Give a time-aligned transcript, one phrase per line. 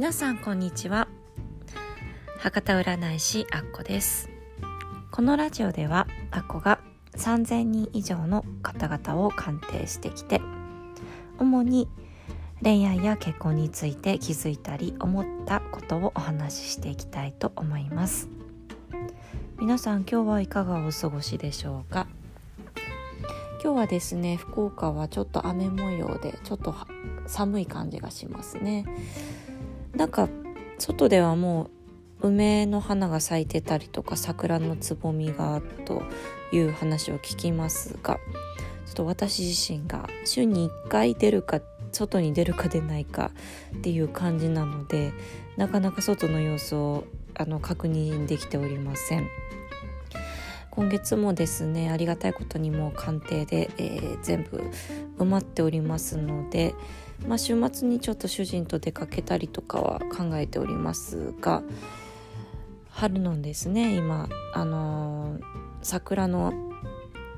[0.00, 1.08] 皆さんこんにちは。
[2.38, 4.30] 博多占い師アッコです。
[5.10, 6.80] このラジオではアッコが
[7.18, 10.40] 3000人以上の方々を鑑定してきて
[11.38, 11.86] 主に
[12.62, 18.30] 恋愛や結婚について気づいたり思ったことをお話ししていきたいと思います。
[19.58, 22.06] 皆さん今日はいかがお過ごしでしょうか？
[23.62, 26.74] 今日はですね福岡はちょっと雨模様でちょっと
[27.26, 28.86] 寒い感じがしますね。
[29.94, 30.28] なんか
[30.78, 31.70] 外ではも
[32.22, 36.02] う梅の花が咲いてたりとか桜のつぼみがと
[36.52, 38.18] いう話を聞きますが
[38.86, 41.60] ちょっと私自身が週に1回出るか
[41.92, 43.30] 外に出るか出ないか
[43.76, 45.12] っていう感じなので
[45.56, 47.04] なかなか外の様子を
[47.34, 49.28] あの確認できておりません。
[50.70, 54.62] 今月もですねありがたいことにも鑑定で、えー、全部
[55.18, 56.74] 埋まっておりますので、
[57.26, 61.62] まあ、週末にちょっと主人と出かけたりとかは考えておりますが
[62.90, 65.42] 春のですね今あのー、
[65.82, 66.52] 桜の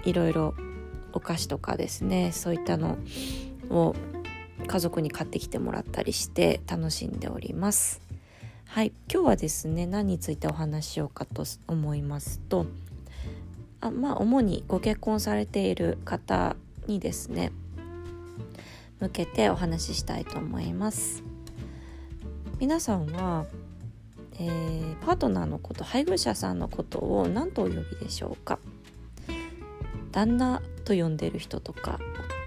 [0.05, 0.55] いろいろ
[1.13, 2.99] お菓子とかですねそういったの
[3.71, 3.95] を
[4.67, 8.01] 家族に買ってきてもらったりして楽しんでおります。
[8.67, 12.65] はい、今日はですね何についてお話ししようかと思いますと
[13.83, 17.53] あまあ主にご結婚されている方にですね
[19.03, 21.25] 向けてお話ししたいと思います。
[22.61, 23.47] 皆さんは、
[24.39, 28.61] えー、パートナーのこと配偶者さんのことを何とお呼びでしょうか？
[30.13, 31.99] 旦那と呼んでる人とか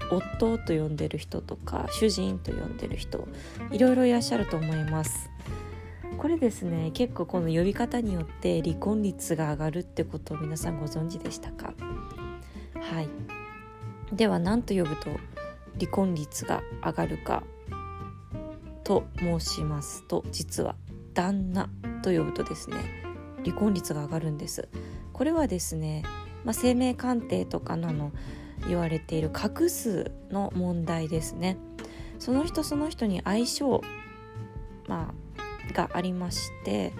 [0.09, 3.27] 夫と呼んでる人とか主人と呼んでる人
[3.71, 5.29] いろいろいらっしゃると思います。
[6.17, 11.73] これですね結構この呼び方によって離婚率が上がるってことを皆さんご存知でしたか？
[12.79, 13.09] はい。
[14.13, 15.09] では何と呼ぶと
[15.79, 17.43] 離婚率が上がるか
[18.83, 20.75] と申しますと実は
[21.13, 21.69] 旦那
[22.03, 22.77] と呼ぶとですね
[23.43, 24.67] 離婚率が上がるんです。
[25.13, 26.03] これはですね、
[26.43, 28.11] まあ、生命鑑定とかのの
[28.67, 31.57] 言われている画数の問題ですね。
[32.17, 33.81] その人その人に相性
[34.87, 36.93] まあがありまして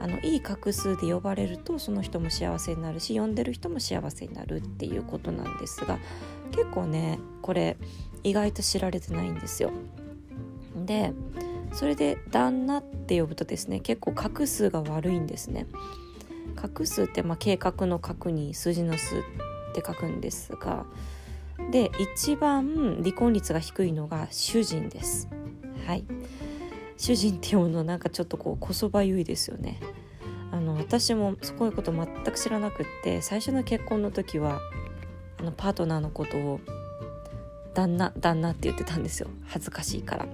[0.00, 5.98] あのいい画数で呼ばれるとその人も幸せになるし呼んでる人も幸せになるっていうことなんですが
[6.52, 7.76] 結構ねこれ
[8.28, 9.70] 意外と知られてないんですよ。
[10.76, 11.12] で
[11.72, 15.66] それで「旦那」って呼ぶとですね結構画数が悪いんですね。
[16.56, 19.18] 画数ってまあ計画の画に数字の数っ
[19.74, 20.86] て書くんですが
[21.70, 25.28] で一番離婚率が低いのが主人です。
[25.86, 26.04] はい
[26.96, 29.78] 主人って読むのなんかちょっとこうこそばゆいですよね
[30.50, 34.60] あの私もそういうこと全く知らなくって最初の結婚の時は
[35.38, 36.60] あのパートナーのことを
[37.78, 40.26] 旦那旦那って言ってたんですよ恥ずかしいから。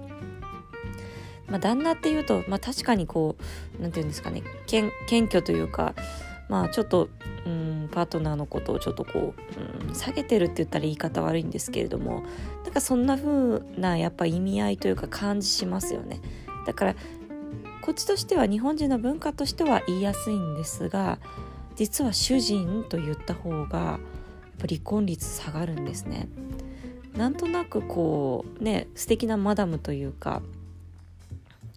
[1.47, 3.35] まあ、旦那っていうと、まあ、確かにこ
[3.77, 4.91] う何て言うんですかね謙
[5.27, 5.93] 虚というか
[6.49, 7.07] まあちょっと
[7.45, 12.23] うんパートナーのことをちょっとこう、うん、下げてるって言ったら言い方悪いんですけれども
[12.63, 16.19] なんかそんな風なやっぱ意味合いというか感じしますよね。
[16.65, 16.95] だから
[17.83, 21.19] こっちとしては日本人の文化としては言いやすいんですが
[21.75, 23.99] 実は主人と言った方がやっ
[24.57, 26.27] ぱ離婚率下がるんですね。
[27.15, 30.41] なんとなくこうね素敵なマダムというか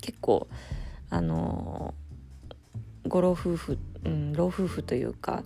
[0.00, 0.48] 結構
[1.10, 1.94] あの
[3.06, 5.42] ご老夫婦、うん、老夫婦というか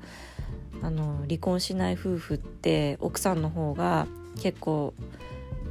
[0.82, 4.06] あの離婚しない夫婦って奥さんの方が
[4.42, 4.94] 結構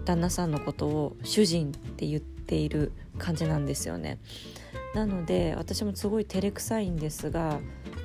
[0.06, 4.20] 旦那さんのことを主人って言っている感じなんですよね。
[4.96, 7.60] なので私もすごい照れくさいんですが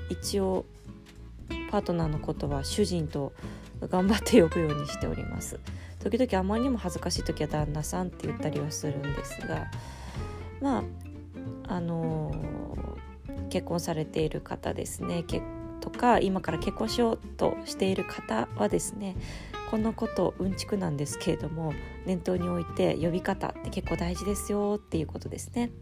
[0.08, 0.66] 一応
[1.70, 3.32] パートナーのことは主人と
[3.80, 5.58] 頑張って呼ぶようにしております。
[6.10, 9.66] 時々あまりにも恥ずかしい時は旦那さんって言ったりはするんですが
[10.60, 10.84] ま
[11.68, 15.24] ああのー、結婚されている方ですね
[15.80, 19.16] とか今から結婚しようとしている方はですね
[19.68, 21.72] このことうんちくなんですけれども
[22.04, 25.72] 念頭に置いて呼び方って結構大事ですよっていうことですね。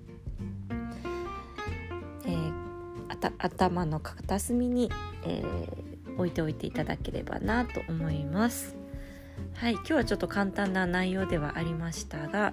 [2.25, 4.91] えー、頭の片隅に、
[5.27, 8.83] えー、置いておいていただければなと思います。
[9.54, 12.52] はい、今日はちょっと簡単な内容ではありましたが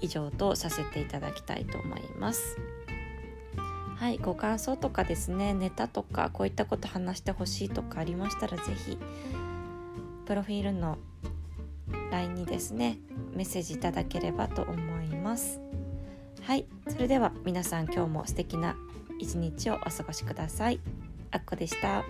[0.00, 2.58] 以上とさせていただきたいと思います。
[4.00, 8.98] はい、ご感想とかですねネタとかこういったこと話してほしいとかありましたら是非
[10.24, 10.96] プロフィールの
[12.10, 12.96] LINE にですね
[13.34, 14.72] メッセージいただければと思
[15.02, 15.60] います
[16.40, 18.74] はいそれでは皆さん今日も素敵な
[19.18, 20.80] 一日をお過ごしください
[21.30, 22.02] あっこでした。